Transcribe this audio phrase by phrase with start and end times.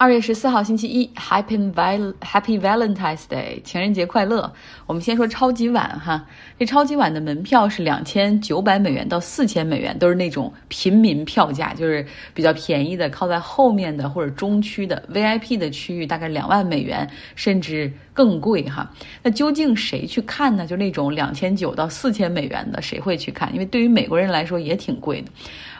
[0.00, 4.50] 二月十四号星期一，Happy Val Happy Valentine's Day，情人节快乐。
[4.86, 6.26] 我们先说超级碗哈，
[6.58, 12.02] 这超级碗的门票是两千九百美元到四千美元，都是那种平民票价，就是
[12.32, 18.90] 比较便宜的，靠在后面的或者中区的 VIP 的区域，大概两万美元，甚至更贵哈。
[19.22, 20.66] 那究竟谁去看呢？
[20.66, 23.52] 就那种两千九到四千美元的，谁会去看？
[23.52, 25.30] 因为对于美国人来说也挺贵的。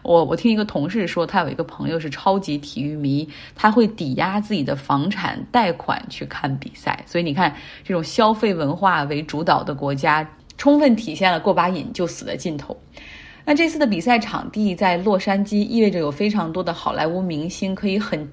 [0.03, 7.03] 我我听一个同事说，他有一个朋友是超级体育迷，他会抵押自己的房产贷款去看比赛。
[7.07, 7.55] 所以你看，
[7.85, 12.77] 这种消费文化为主导的国家，充分体现了过把瘾就死的劲头。
[13.45, 18.29] 那这次的比赛场地在洛杉矶，意味着有非常多的好莱坞明星可以很。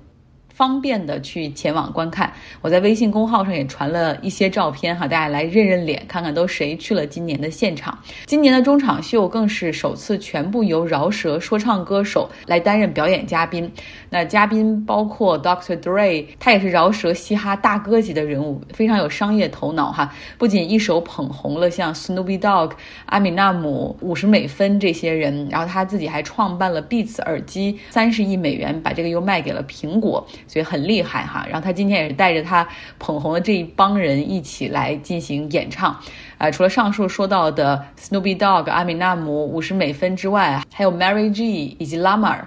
[0.58, 7.96] 方便的去前往观看，我在微信公号上也传了一些照片哈，大家来认认脸，看看都谁去了今年的现场。
[8.26, 13.72] 今年的中场秀更是首次全部由饶舌说唱歌手来担任表演嘉宾。
[14.10, 15.80] 那嘉宾包括 Dr.
[15.80, 20.12] Dre，他也是饶舌嘻哈大哥级的人物，非常有商业头脑哈。
[20.40, 22.72] 不仅一手捧红了像 Snoop Dogg、
[23.06, 30.26] 阿米纳姆、五十美分这些人，然后他自己还创办了 Beats 耳机，三十亿美元把这个又卖给了苹果。
[30.48, 32.68] 所以很厉害哈，然后他今天也是带着他
[32.98, 35.96] 捧红的这一帮人一起来进行演唱，
[36.38, 42.40] 啊，除了上述说到的 Snoopy Dog、阿米纳姆、五十美分之外，还有 Mary G 以及 Lamar，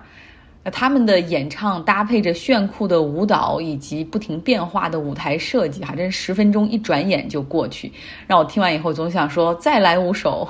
[0.65, 7.93] 那他们的演唱搭配着炫酷的舞蹈以及不停变化的舞台设计，哈，真十分钟一转眼就过去，
[8.27, 10.49] 让我听完以后总想说再来五首。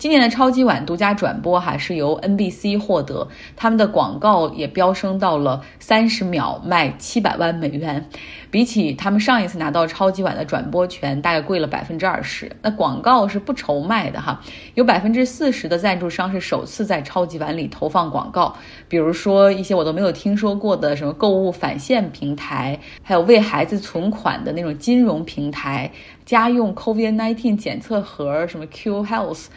[0.00, 8.08] 今年的超级碗独家转播哈是由 NBC 获得，他们的广告也飙升到了三十秒卖七百万美元，
[8.50, 12.50] 比起他们上一次拿到超级碗的转播权，大概贵了百分之二十。
[12.62, 14.40] 那广告是不愁卖的哈，
[14.72, 18.56] 有百分之四十的赞助商是首次在超级碗里投放广告，
[18.88, 25.90] 比如说一些我都没有听说过的什么购物返现平台，还有为孩子存款的那种金融平台，
[26.24, 29.48] 家用 COVID-19 检测盒，什么 Q Health。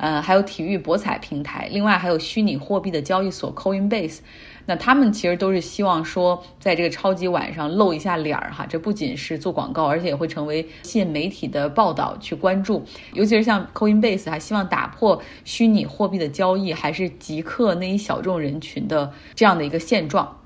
[0.00, 4.20] 呃，还有体育博彩平台，另外还有虚拟货币的交易所 Coinbase，
[4.64, 8.64] 那他们其实都是希望说，在这个超级晚上露一下脸儿哈。
[8.66, 12.82] 这不仅是做广告，而且也会成为吸引媒体的报道去关注。
[13.12, 20.39] 尤其是像 Coinbase，还希望打破虚拟货币的交易还是极客那一小众人群的这样的一个现状。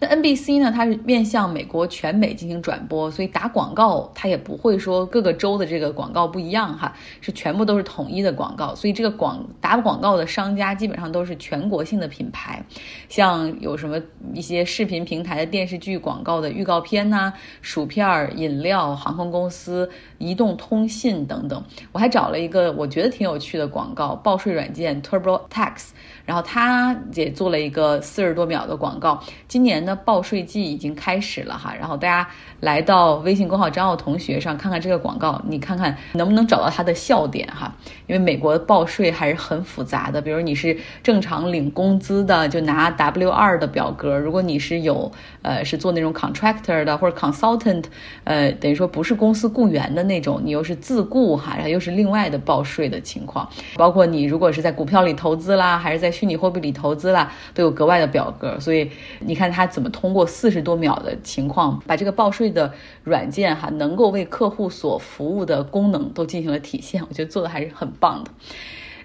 [0.00, 0.70] 那 NBC 呢？
[0.70, 8.72] 它是面向美国全美进行转播，所以打广告它也不会说各个州的这个广告不一样哈，是全部都是统一的广告。
[8.76, 12.64] 所以这个广打广告的商家基本上都是全国性的品牌，
[13.08, 14.00] 像有什么
[14.32, 21.60] 一些视频平台的电视剧广告的预告片呐，薯片儿、饮料、航空公司、移动通信等等。
[21.90, 25.88] 我还找了一个我觉得挺有趣的广告，报税软件 TurboTax。
[26.24, 29.18] 然后他也做了一个四十多秒的广告。
[29.48, 32.28] 今年那，报税季已经开始了哈，然后大家
[32.60, 37.74] 来到微信公号张奥同学上看看这个广告，你看看能不能找到他的笑点哈。
[38.06, 45.10] 因为美国的报税还是很复杂的，比如你是正常领工资的，就拿 W 二的表格；如果你是有
[45.42, 47.84] 呃是做那种 contractor 的或者 consultant，
[48.24, 53.48] 呃等于说不是公司雇员的那种，你又是自雇哈，然后又是另外的报税的情况。
[53.76, 62.74] 包括你如果是在股票里投资啦，还是在虚拟货币里投资啦，都有格外的表格，所以你看他怎么通过四十多秒的情况，把这个报税的
[63.04, 68.30] 软件哈能够为客户所服务的功能都进行了体现， 我觉得做的还是很棒的。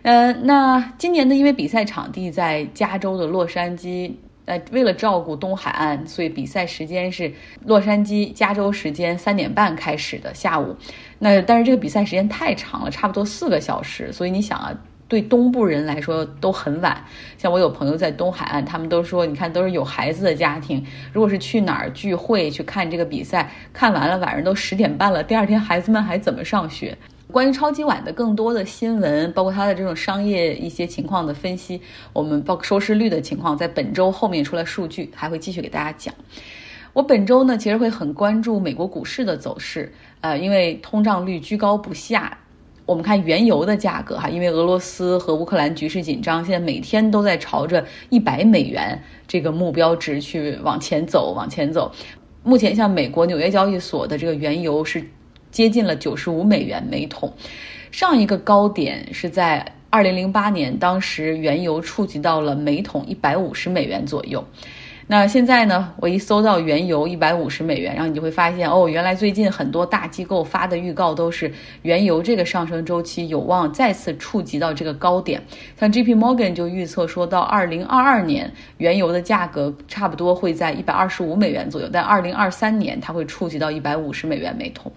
[0.01, 4.11] 呃，那今年呢，因为比赛场地在加州的洛杉矶，
[4.45, 7.31] 呃，为了照顾东海岸，所以比赛时间是
[7.63, 10.75] 洛杉矶加州时间三点半开始的下午。
[11.19, 14.75] 那但是这个比赛时间太长了，差不多四个小时，所以你想啊。
[15.13, 17.05] 对东部人来说都很晚，
[17.37, 26.97] 像我有朋友在东海岸，他们都说，你看都是有孩子的家庭，如果是去哪儿聚会去看这个比赛，看完了晚上都十点半了，第二天孩子们还怎么上学？
[27.31, 31.79] 关于超级碗的更多的新闻，包括它的这种商业一些情况的分析，
[32.11, 36.11] 我们包括收视率的情况，在本周后面出来数据，还会继续给大家讲。
[36.93, 42.35] 我本周呢，其实会很关注美国股市的走势，呃，因为通胀率居高不下。
[42.85, 51.91] 我们看原油的价格哈，因为俄罗斯和乌克兰局势紧张，现在每天都在朝着一百美元这个目标值去往前走，往前走。
[52.43, 55.01] 目前像美国纽约交易所的这个原油是
[55.49, 57.31] 接近了九十五美元每桶，
[57.89, 64.43] 上一个高点是在二零零八年，当时原油触及到了每桶一百五十美元左右。
[65.05, 65.93] 那现在呢？
[65.97, 71.51] 我一搜到原油一百五十美元，然后你就会发现，哦，原来最近很多大机构发的预告都是
[71.81, 75.41] 原油这个上升周期有望再次触及到这个高点。
[75.77, 76.15] 像 J.P.
[76.15, 84.89] Morgan 就预测说到二零二二年，原油的价格差不多会在一百二十五美元左右，但二零二三年它会触及到一百五十美元每桶。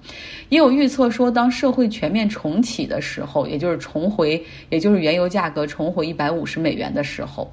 [0.51, 7.53] 也有预测说，当社会全面重启的时候，也就是重回，也就是原油价格重回一百五十美元的时候。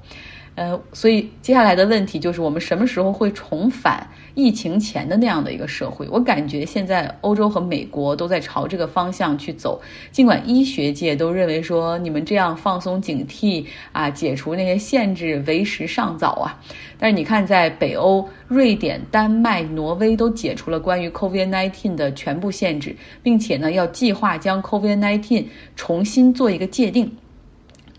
[0.56, 6.06] 呃，所以接下来的问题就是，我们什么时候会重返疫情前的那样的一个社会？
[6.08, 16.56] 我感觉现在欧洲和美国都在朝这个方向去走，尽管医学界都认为说你们这样放松警惕啊，解除那些限制为时尚早啊。
[16.98, 27.10] 但是你看，在北欧，瑞典、丹麦、挪威都解除了关于 COVID-19 的全部限制，并且呢，要计划将 COVID-19 重新做一个界定。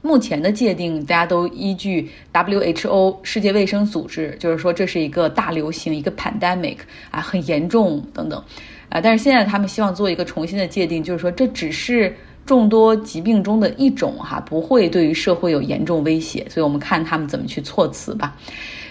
[0.06, 6.78] 目前的界定，大家都依据 WHO 世界卫生组织，就是说这是一个大流行，一个 pandemic
[7.10, 8.40] 啊，很严重等等，
[8.88, 12.16] 啊，但是现在他们希望做一个重新的界定，就是说这只是
[12.46, 18.38] 众多疾病中的一种哈，不会对于社会有严重威胁，所以我们看他们怎么去措辞吧。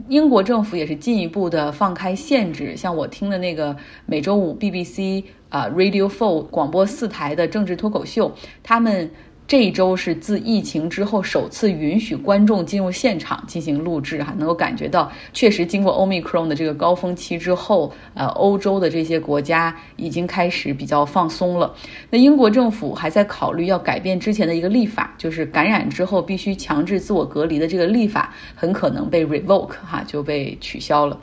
[0.09, 8.35] 英国政府也是进一步的放开限制，像我听的那个每周五 BBC 啊 Radio Four 广播四台的政治脱口秀，
[8.65, 9.09] 他们。
[9.47, 21.75] 这一周是自疫情之后首次允许观众进入现场进行录制，哈，能够感觉到确实经过 Omicron 的这个高峰期之后，呃，欧洲的这些国家已经开始比较放松了。
[22.09, 31.21] 那英国政府还在考虑要改变之前的一个立法，就是感染之后必须强制自我隔离的这个立法，很可能被 revoke 哈，就被取消了。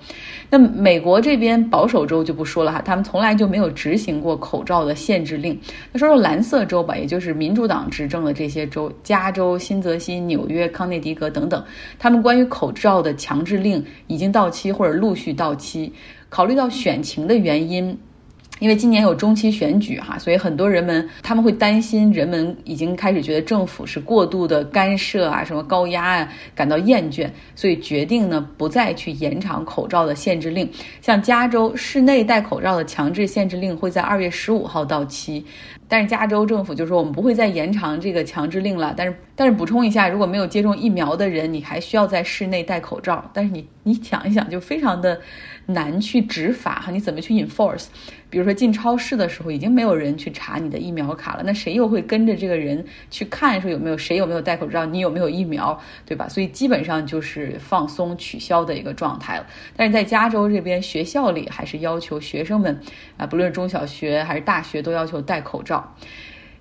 [0.52, 5.60] 那美国这边保守州就不说了哈，他们从来就没有执行过口罩的限制令。
[5.92, 8.11] 那说说蓝色州吧，也就是民主党执。
[8.12, 11.64] 政的这些州，加州、新泽西、纽约、康涅狄格等等，
[11.98, 15.92] 他们关于口罩的强制令已经到期或者陆续到期。
[16.30, 17.98] 考虑到选情的原因。
[18.60, 30.70] 因为今年有中期选举哈，所以很多人们他们会担心，人们已经开始觉得政府是过度的干涉啊，什么高压啊，感到厌倦，所以决定呢不再去延长口罩的限制令。
[31.02, 35.44] 像加州室内戴口罩的强制限制令会在二月十五号到期，
[35.92, 38.94] 但是加州政府就说我们不会再延长这个强制令了。
[38.96, 43.30] 但是但是补充一下，如果没有接种疫苗的人，你还需要在室内戴口罩。
[43.34, 45.20] 但是你你想一想，就非常的
[45.66, 47.88] 难去执法哈，你怎么去 enforce？
[48.30, 56.30] 比如说进超市的时候，已经没有人去查你的疫苗卡了，那谁又会跟着这个人去看，说有没有谁有没有戴口罩，你有没有疫苗，对吧？
[56.30, 59.46] 所以基本上就是放松取消的一个状态了。
[59.76, 62.80] 但是在加州这边，学校里还是要求学生们
[63.18, 65.81] 啊，不论中小学还是大学，都要求戴口罩。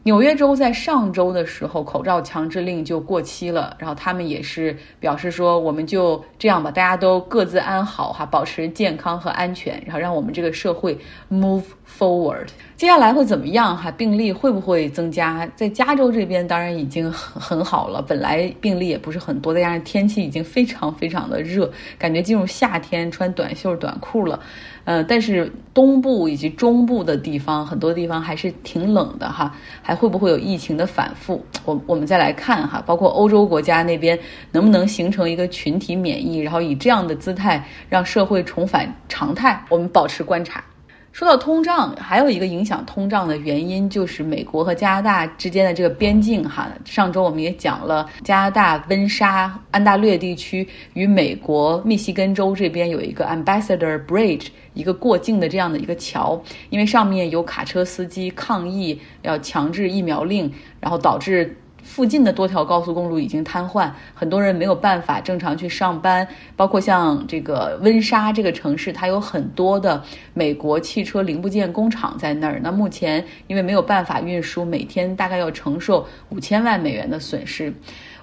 [0.02, 10.99] 纽约州在上周的时候，口罩强制令就过期了，然后他们也是表示说，我们就这样吧，大家都各自安好哈，保持健康和安全，然后让我们这个社会
[11.31, 11.64] move
[11.98, 12.48] forward。
[12.76, 13.90] 接下来会怎么样哈？
[13.90, 15.46] 病例会不会增加？
[15.54, 24.40] 在加州这边当然已经很很好了，本来病例也不是很多，再加上天气已经非常非常的热，感觉进入夏天穿短袖短裤了。
[24.84, 31.44] 呃，但是东部以及中部的地方，很多地方还是挺冷的哈，还会不会有疫情的反复？
[31.66, 34.19] 我我们再来看哈，包括欧洲国家那边
[34.52, 40.64] 能不能形成一个群体免疫，然后以这样的姿态让社会重返常态，我们保持观察。
[41.12, 46.68] 说到通胀，还有一个影响通胀的原因就是美国和加拿大之间的这个边境哈。
[46.84, 61.56] 上周我们也讲了，加拿大温莎安大略地区与美国密西根州这边有一个 Ambassador Bridge，一个过境的这样的一个桥，因为上面有卡车司机抗议要强制疫苗令，然后导致。
[61.82, 66.26] 附近的多条高速公路已经瘫痪，很多人没有办法正常去上班。
[66.56, 70.02] 包括像这个温莎这个城市，它有很多的
[70.34, 72.60] 美国汽车零部件工厂在那儿。
[72.62, 77.72] 那目前因为没有办法运输，每天大概要承受五千万美元的损失。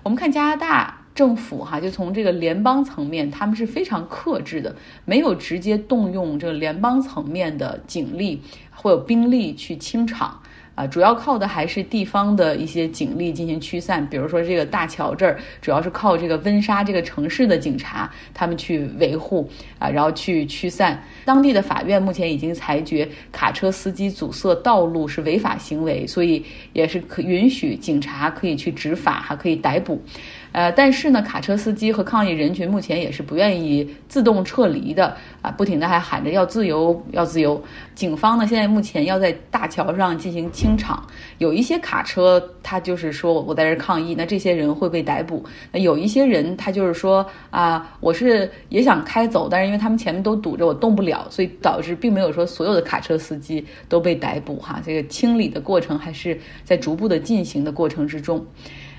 [0.03, 4.73] 我们看加拿大政府哈，就从这个联邦层面，他们是非常克制的，
[5.03, 8.41] 没有直接动用这个联邦层面的警力
[8.73, 10.39] 或有兵力去清场。
[10.77, 21.03] 啊，主要靠的还是地方的一些警力进行驱散，比如说这个大桥这儿，主要是靠这个温莎这个城市的警察，他们去维护啊，然后去驱散。
[21.25, 29.99] 当地的法院目前已经裁决，卡车司机阻塞道路是违法行为，所以也是可允许警察可以去执法，还可以逮捕。
[30.51, 37.61] 呃，但是呢，卡车司机和抗议人群目前也是不愿意自动撤离的啊，不停的还喊着要自由，要自由。
[37.93, 41.05] 警方呢，现在目前要在大桥上进行清场，
[41.37, 45.43] 有一些卡车他就是说我在这抗议，那这些人会被逮捕。
[45.71, 54.81] 那有一些人他就是说啊，我是也想开走，但是因为他们前面都堵着，我动不了，所以导致并没有说所有的卡车司机都被逮捕哈。
[54.85, 58.45] 这个清理的过程还是在逐步的进行的过程之中。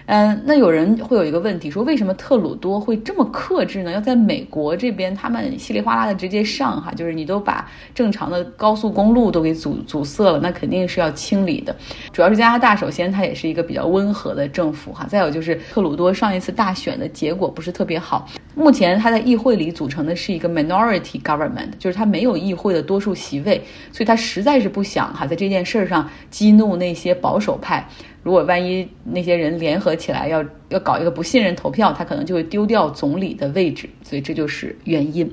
[0.09, 3.93] 嗯，那有人会有一个问题，说为什么特鲁多会这么克制呢？
[3.93, 11.77] 要在美国这边，他们稀里哗啦的直接上哈，就是你都把正常的高速公路都给阻阻塞了，那肯定是要清理的。
[12.11, 18.27] 主要是加拿大，首先它也是一个比较温和的政府哈，再有就是特鲁多上一次大选的结果不是特别好，
[18.59, 23.63] 目前他在议会里组成的是一个 minority government，就是他没有议会的多数席位，
[23.93, 27.89] 所以他实在是不想哈在这件事上激怒那些保守派。
[28.25, 35.33] 如果万一那些人联合起来要要搞一个不信任投票，他可能就会丢掉总理的位置，所以这就是原因。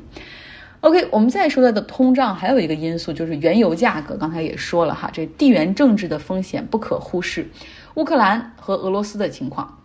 [0.82, 7.50] OK，我们再说到的通胀还有一个因素就是原油价格，刚才也说了哈，这地缘政治的风险不可忽视，
[7.96, 9.80] 乌克兰和俄罗斯的情况。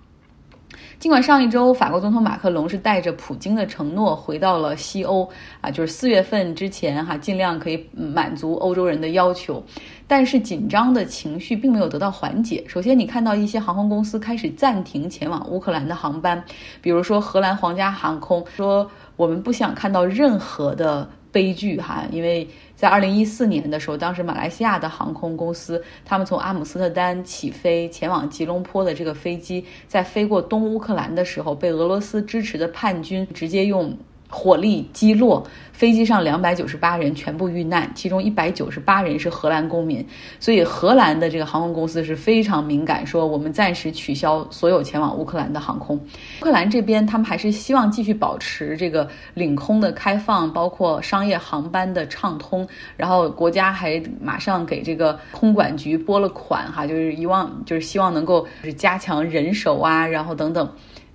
[1.00, 5.26] 尽管上一周法国总统马克龙是带着普京的承诺回到了西欧
[5.62, 9.64] 啊，就是四月份之前哈，尽量可以满足欧洲人的要求，
[10.06, 12.62] 但是紧张的情绪并没有得到缓解。
[12.68, 16.44] 首先，你看到一些航空公司开始暂停前往乌克兰的航班，
[16.82, 22.46] 比如说荷兰皇家航空说，我们不想看到任何的悲剧哈，因为。
[22.80, 33.94] 在二零一四年的时候，当时马来西亚的航空公司，他们从阿姆斯特丹起飞前往吉隆坡的这个飞机，在飞过东乌克兰的时候，被俄罗斯支持的叛军直接用。
[34.30, 40.06] 火力击落飞机上两百九十八人全部遇难，其中一百九十八人是荷兰公民。
[40.38, 45.96] 所以荷兰的这个航空公司是非常敏感，说我们暂时取消所有前往乌克兰的航空。
[45.96, 52.66] 乌克兰这边他们还是希望继续保持这个领空的开放，包括商业航班的畅通。
[52.96, 60.70] 然后国家还马上给这个空管局拨了款，哈，就是希望就是希望能够就是加强人手啊，然后等等，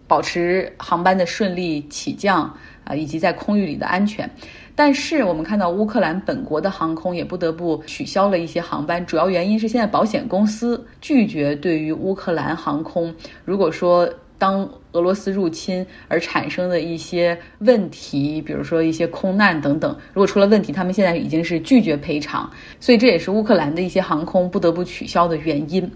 [0.07, 2.51] 保持航班的顺利起降。
[2.85, 4.29] 啊，以及在空域里的安全，
[4.73, 13.13] 但是我们看到乌克兰本国的航空也不得不取消了一些航班，主要原因是现在保险公司拒绝对于乌克兰航空，
[13.43, 22.49] 如果说当俄罗斯入侵而产生的一些问题，比如说一些空难等等，如果出了问题，他们现在已经是拒绝赔偿，
[22.79, 25.89] 所以这也是乌克兰的一些航空不得不取消的原因。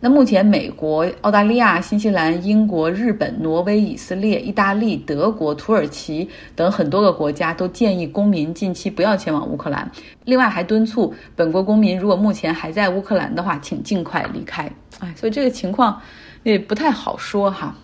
[0.00, 9.90] 那目前，美国、澳大利亚、新西兰、英国、日本、挪威、以色列、意大利、德国、土耳其等很多个国家都建议公民近期不要前往乌克兰。
[10.24, 14.70] 另外，还敦促本国公民，如果目前还在乌克兰的话，请尽快离开。
[15.00, 16.00] 哎，所以这个情况
[16.44, 17.76] 也不太好说哈。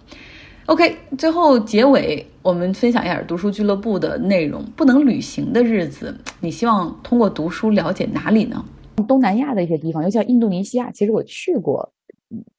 [0.66, 4.64] OK，最后结尾，我们分享一下读书俱乐部的内容。
[4.76, 8.64] 不能旅行的日子，你希望通过读书了解哪里呢？
[9.08, 11.92] 东南亚的一些地方，又叫印度尼西亚，其实我去过。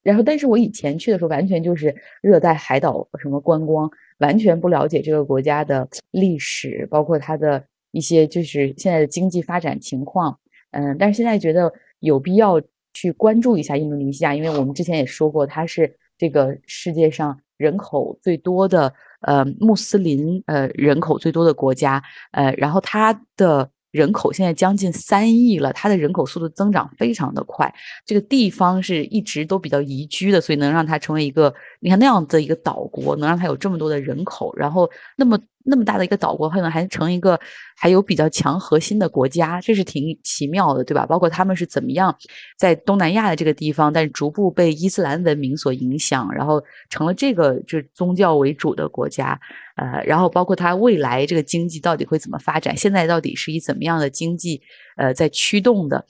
[0.03, 3.89] 然后，但是我以前去的时候，完全就是热带海岛什么观光，
[4.19, 10.37] 完全不了解这个国家的历史，包括它的一些就是现在的经济发展情况。
[10.71, 12.61] 嗯，但是现在觉得有必要
[12.93, 23.69] 去关注一下印度尼西亚，因为我们之前也说过，它是这个世界上人口最多的呃穆斯林呃人口最多的国家，呃，然后它的。
[23.95, 27.73] 人口现在将近三亿了，它的人口速度增长非常的快。
[28.05, 35.39] 这个地方是一直都比较宜居的，所以能让它成为一个你看那样的一个岛国，能让它有这么多的人口，然后那么。
[35.67, 37.39] 那么大的一个岛国，可能还成一个
[37.75, 41.07] 还有比较强核心的国家，这是挺奇妙的，对吧？
[41.07, 42.15] 包括他们是怎么样
[42.55, 49.39] 在东南亚的这个地方，但是逐步被伊斯兰文明所影响，然后成了这个就是宗教为主的国家，
[49.75, 54.61] 呃，然后包括它未来这个经济到底会怎么发展，现在到底是以怎么样的经济
[54.97, 56.05] 呃在驱动的，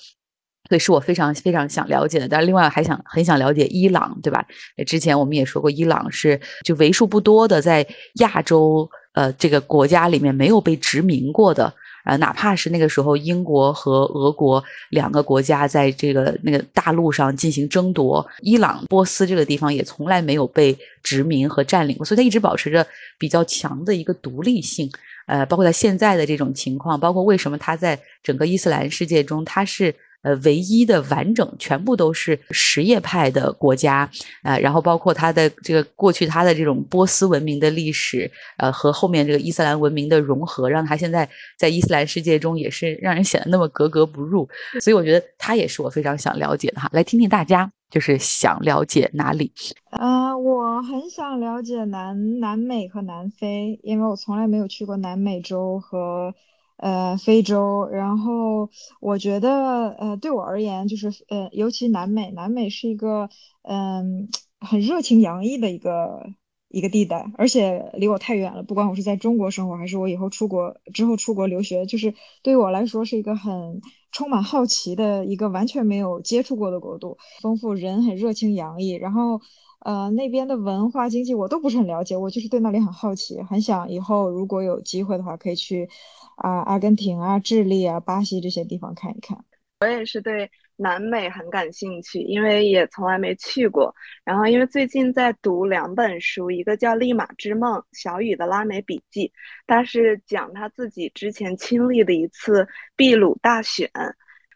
[0.67, 2.27] 所以是我非常非常想了解的。
[2.27, 4.45] 但是另外还想很想了解伊朗，对吧？
[4.85, 8.89] 之前我们也说过，伊朗是就为数不多的在亚洲。
[9.15, 22.85] 呃，这个国家里面没有被殖民过的，呃，哪怕是那个时候英国和俄国两个国家在这个那个大陆上进行争夺，伊朗、波斯这个地方也从来没有被殖民和占领过，所以它一直保持着
[23.17, 24.91] 比较强的一个独立性。
[25.27, 29.95] 呃，包括在现在的这种情况，包括为什么它在整个伊斯兰世界中它是。
[30.25, 34.09] 呃，唯一的完整，全部都是什叶派的国家，
[34.41, 41.29] 呃，然后包括它的这个过去它的这种波斯文明的历史，呃，和后面这个伊斯兰文明的融合，让它现在
[41.59, 44.49] 在伊斯兰世界中也是让人显得那么格格不入。
[44.81, 49.51] 所以我觉得它也是我非常想了解的哈，来听听大家就是想了解哪里
[49.91, 50.35] 啊？
[50.35, 56.33] 我很想了解南南美和南非，因为我从来没有去过南美洲和
[56.77, 57.87] 呃非洲。
[57.91, 63.29] 然后我觉得呃对我而言，就是呃尤其南美，南美是一个
[63.63, 64.27] 嗯
[64.59, 66.27] 很热情洋溢的一个
[66.69, 68.63] 一个地带，而且离我太远了。
[68.63, 72.13] 不管我是在中国生活，还是我以后出国之后出国留学，就是
[72.43, 79.39] 对于我来说是一个很充满好奇的一个完全没有接触过的国度，丰富人很热情洋溢，然后。
[79.81, 85.87] 呃，那边的文化经济我都不是很了解，我就是对那里很好奇，很想以后如果有机会的话，可以去
[86.35, 89.37] 啊阿根廷啊、智利啊、巴西这些地方看一看。
[89.79, 93.93] 我也是对南美很感兴趣，因为也从来没去过。
[94.23, 99.31] 然后因为最近在读两本书，一个叫《利马之梦》，小雨的拉美笔记，
[99.67, 103.89] 他是讲他自己之前亲历的一次秘鲁大选，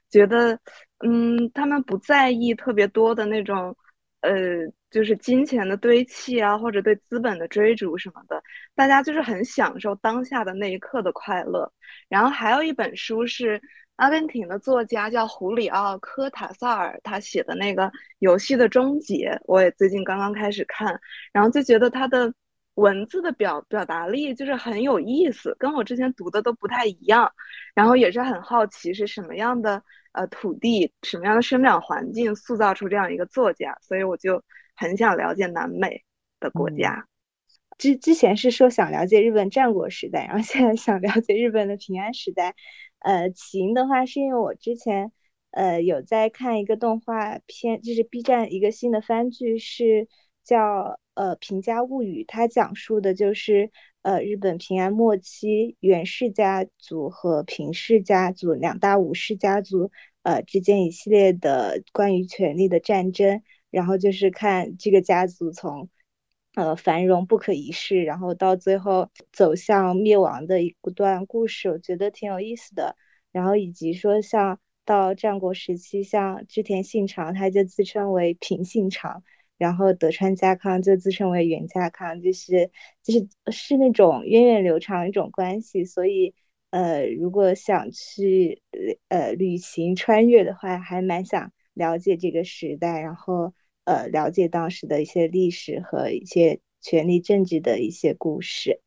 [0.09, 0.57] 觉得
[1.05, 3.75] 嗯，他们不在意特别多的那种。
[4.21, 4.31] 呃，
[4.89, 8.41] 就是金钱的堆砌啊，或者对资本的追逐什么的，
[8.75, 11.71] 大家就是很享受当下的那一刻的快乐。
[12.07, 13.61] 然后还有一本书是
[13.95, 17.83] 阿根廷的作家叫胡里奥·科塔萨尔，他写的那个
[18.19, 20.99] 《游戏的终结》，我也最近刚刚开始看，
[21.33, 22.33] 然后就觉得他的
[22.79, 27.31] 文字的表表达力就是很有意思，跟我之前读的都不太一样。
[27.75, 29.83] 然后也是很好奇是什么样的。
[30.11, 34.43] 呃，土地什么样的生长环境塑造出这样一个作家，所以我就
[34.75, 36.03] 很想了解南美
[36.39, 37.07] 的国家。
[37.77, 42.55] 之之前是说想了解日本战国时代，然后现在想了解日本的平安时代。
[42.97, 45.11] 呃，起因的话是因为我之前
[45.51, 50.07] 呃有在看一个动画片，就是 B 站一个新的番剧，是
[50.43, 59.91] 叫呃《平家物语》，它讲述的就是呃日本平安末期源氏家族和平氏家族两大武士家族。
[60.21, 63.41] 呃，之间一系列的关于权力的战争，
[63.71, 65.89] 然后就是看这个家族从
[66.55, 72.97] 呃繁荣不可一世，然后到最后走向灭亡的一段故事，我觉得挺有意思的。
[73.31, 79.23] 然后以及说像到战国时期，像织田信长他就自称为平信长，
[79.59, 82.71] 然后德川家康就自称为源家康，就是
[83.03, 86.33] 就是是那种源远流长一种关系，所以。
[86.71, 88.61] 呃，如果想去
[89.07, 98.83] 呃旅行穿越的话，还蛮想了解这个时代，然后呃了解当时的一些历史和一些权力政治的一些故事。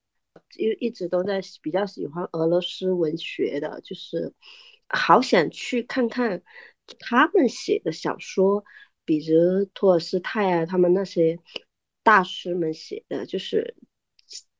[0.57, 4.33] 因为一直都在比较喜欢俄罗斯文学的，就是
[4.89, 6.41] 好想去看看
[7.01, 8.63] 他们写的小说，
[9.19, 11.39] 比如托尔斯泰啊，他们那些
[12.03, 13.75] 大师们写的，就是。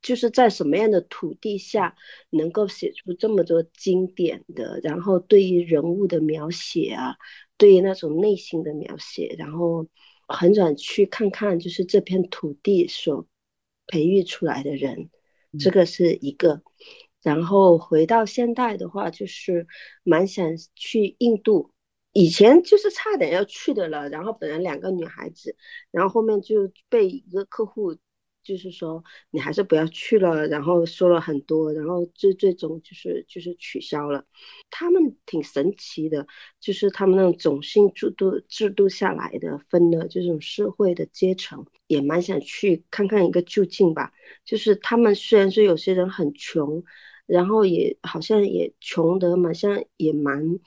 [0.03, 1.95] 就是在什么样的土地下
[2.29, 7.15] 能够写出这么多经典的，然后对于人物的描写啊，
[7.57, 9.87] 对于那种内心的描写，然后
[10.27, 13.29] 很想去看看，就是这片土地所
[13.87, 15.09] 培育出来的人，
[15.57, 16.63] 这个是一个。
[17.23, 19.69] 然后回到现代的话，就是
[20.03, 21.71] 蛮想去印度，
[22.13, 25.57] 以前就是差点要去的了，然后本来两个女孩子，
[25.91, 27.97] 然后后面就被一个客户。
[28.45, 30.49] 就是说，你还是不要去了。
[30.49, 34.25] 然后说了很多，然后最最终就是就是取消了。
[34.69, 36.27] 他们挺神奇的，
[36.59, 44.13] 就是他们那种种姓制度制度下来的分的这种社会的阶层，也蛮想去看看一个究竟吧。
[44.45, 46.83] 就是他们虽然说有些人很穷，
[47.27, 50.59] 然后也好像也穷得蛮像也蛮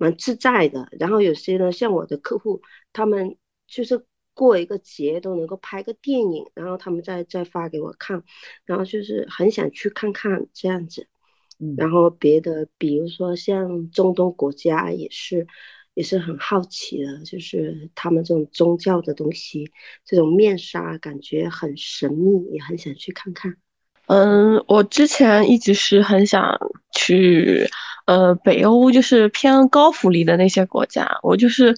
[0.00, 0.88] 蛮自在的。
[0.98, 2.60] 然后有些呢，像我的客户，
[2.92, 3.36] 他们
[3.68, 4.04] 就是。
[4.32, 8.22] 过一个节都能够拍个电影，然后他们再再发给我看，
[8.64, 11.08] 然后就是很想去看看这样子。
[11.76, 15.46] 然后别的，比如说像中东国家也是，
[15.92, 19.70] 也是很好奇的，就是他们这种宗教的东西，
[20.06, 23.58] 这种面纱感觉很神秘，也很想去看看。
[24.10, 26.58] 嗯，我之前一直是很想
[26.92, 27.64] 去，
[28.06, 31.74] 呃，北欧就是偏高福利的那些国家，我就是。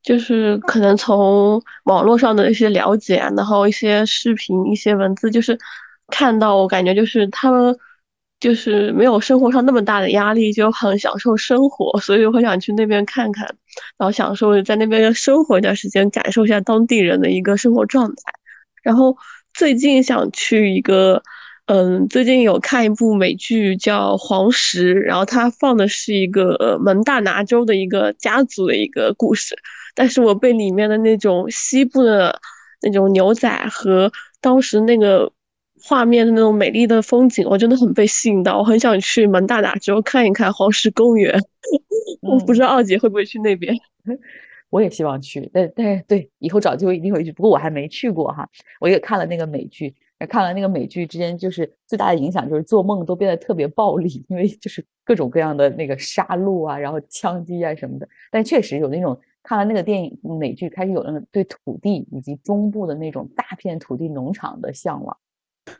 [0.00, 5.58] 就是可能从网络上的一些了解，然后一些视频、一些文字，就是
[6.06, 7.76] 看到我感觉就是他们
[8.40, 13.44] 就是没有生活上那么大的压力，就很享受生活，所以我很想去那边看看，
[13.98, 18.32] 然后享受在那边生活一段时间，感受一下当地人的一个生活状态。
[18.82, 19.14] 然后
[19.52, 21.22] 最近想去一个，
[21.68, 29.54] 嗯，最近有看一部美剧叫《黄石》，然后它放的是一个呃蒙大拿州的一个家族的一个故事。
[29.94, 32.40] 但是我被里面的那种西部的
[32.80, 35.30] 那种牛仔和当时那个
[35.82, 41.38] 画面的那种美丽的风景，我真的很被吸引到，我很想去蒙大拿州看一看黄石公园。
[42.22, 43.76] 我不知道二姐会不会去那边。
[44.70, 47.30] 我也希望去，但但对以后找机会一定会去。
[47.30, 48.48] 不过我还没去过哈，
[48.80, 49.94] 我也看了那个美剧，
[50.26, 58.08] 看了那个美剧之间就是最大的影响就是做梦都变得特别暴力，因为就是各种各样的那个杀戮啊，然后枪击啊什么的。
[58.30, 65.16] 但确实有那种看了那个电影美剧，开始有那种对土地以及中部的那种大片土地农场的向往。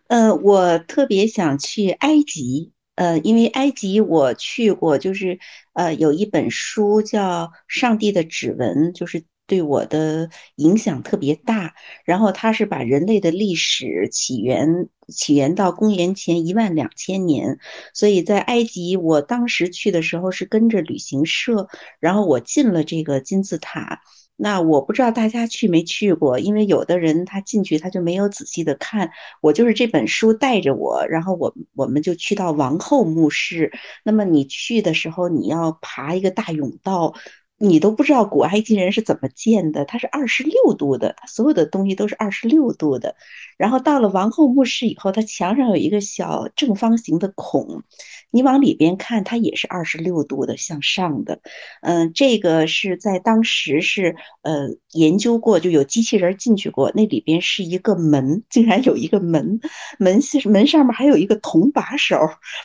[0.08, 2.72] 呃，我特别想去埃及。
[2.94, 5.38] 呃，因为埃及我去过，就是
[5.74, 11.74] 呃，有一本书叫《上帝的指纹》，就是对我的影响特别大。
[12.04, 17.58] 然后他是把人类的历史起源起源到公元前一万两千年，
[17.94, 21.66] 所以在埃及，我当时去的时候是跟着旅行社，
[21.98, 24.00] 然后我进了这个金字塔。
[24.40, 29.10] 那我不知道大家去没去过，因为有的人他进去他就没有仔细的看。
[29.40, 33.72] 我就是这本书带着我，然后我我们就去到王后墓室。
[34.04, 37.14] 那么你去的时候，你要爬一个大甬道。
[37.60, 43.16] 你都不知道古埃及人是怎么建的，它是二十六度的，它所有的东西都是二十六度的。
[43.56, 47.82] 然后到了王后墓室以后，它墙上有一个小正方形的孔，
[48.30, 51.40] 你往里边看，它也是二十六度的向上的。
[51.82, 59.60] 嗯，这个是在当时是呃研究过，就有机器人进去过，那里边是一个门，竟然有一个门，
[59.98, 62.16] 门门上面还有一个铜把手，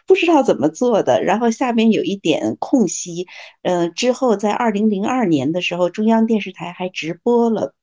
[0.06, 1.23] 不知道怎么做的。
[1.23, 3.26] 然后下边有一点空隙，
[3.63, 4.84] 嗯，之后在二零。
[4.84, 7.73] 零二年的时候，中央电视台还直播了，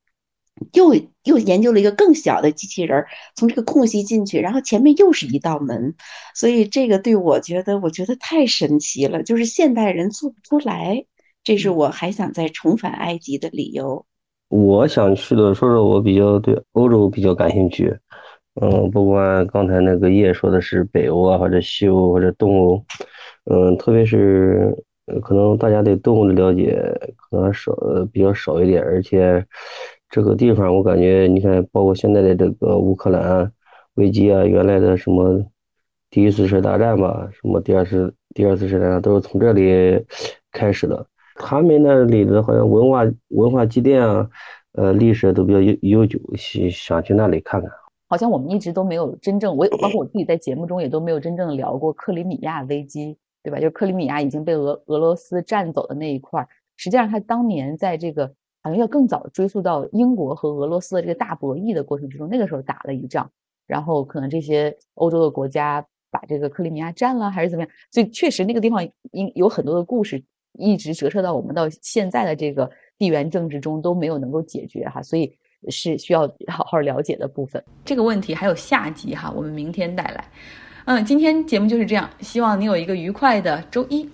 [0.73, 0.95] 又
[1.25, 5.95] 又研究了一个更小的机器人，从这个空隙进去，然后前面又是一道门，
[6.35, 11.05] 所以这个对我觉得，我觉得太神奇了，就是现代人做不出来，
[11.43, 14.05] 这是我还想再重返埃及的理由。
[14.49, 17.97] 我想去的，说说我比较对欧洲比较感兴趣，
[18.61, 22.85] 嗯，不管刚才那个叶说的是北欧啊，或者西欧或者东欧，
[23.45, 24.77] 嗯，特别是。
[25.25, 26.81] 可能大家对动物的了解
[27.17, 27.73] 可能少，
[28.13, 29.45] 比较少一点，而且
[30.11, 33.51] 这个地方我感觉，你看，包括现在的这个乌克兰
[33.95, 35.41] 危机啊，原来的什么
[36.11, 40.05] 第一次世界大战吧，什么第二次第二次世界大战都是从这里
[40.51, 41.07] 开始的。
[41.37, 44.29] 他们那里的好像文化文化积淀啊，
[44.73, 47.71] 呃，历史都比较悠悠久，想想去那里看看。
[48.09, 53.17] 好像我们一直都没有真正，我包括我自己在节目中也都没有真正聊过克里米亚危机。
[53.43, 53.57] 对吧？
[53.57, 56.47] 就是克里米亚已经被俄俄罗斯占走的那一块，
[56.77, 58.31] 实际上他当年在这个
[58.63, 63.31] 好像要更早追溯到英国和俄罗斯的这个大博弈的过程之中，那个时候打了一仗，
[63.67, 67.71] 然后可能这些欧洲的国家把这个克里米亚占了，还是怎么样？
[67.91, 70.23] 所以确实那个地方应有很多的故事，
[70.59, 75.33] 一直折射到我们到现在的这个地缘政治中都没有能够解决哈，所以
[75.69, 77.63] 是需要好好了解的部分。
[77.85, 80.25] 这个问题还有下集哈，我们明天带来。
[80.87, 84.09] 嗯，今天节目就是这样，希望你有一个愉快的周一。